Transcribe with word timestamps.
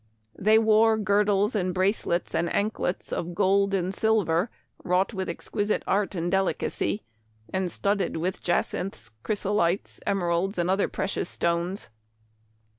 They 0.35 0.57
wore 0.57 0.97
girdles 0.97 1.53
and 1.53 1.75
bracelets, 1.75 2.33
and 2.33 2.51
anklets 2.51 3.13
of 3.13 3.35
gold 3.35 3.75
and 3.75 3.93
silver 3.93 4.49
wrought 4.83 5.13
with 5.13 5.29
exquisite 5.29 5.83
art 5.85 6.15
and 6.15 6.31
delicacy, 6.31 7.03
and 7.53 7.71
studded 7.71 8.17
with 8.17 8.41
jacinths, 8.41 9.11
chrysolites, 9.23 9.99
emeralds, 10.07 10.57
and 10.57 10.71
other 10.71 10.87
precious 10.87 11.29
stones. 11.29 11.89